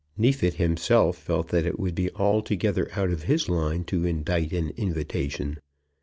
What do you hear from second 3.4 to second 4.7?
line to indite an